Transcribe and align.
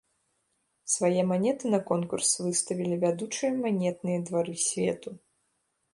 Свае 0.93 1.21
манеты 1.31 1.65
на 1.75 1.79
конкурс 1.91 2.29
выставілі 2.45 2.95
вядучыя 3.03 3.51
манетныя 3.63 4.19
двары 4.31 4.55
свету. 4.69 5.09